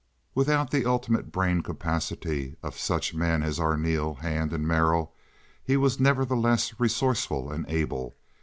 [0.33, 5.13] Without the ultimate brain capacity of such men as Arneel, Hand, and Merrill,
[5.63, 8.15] he was, nevertheless, resourceful and able.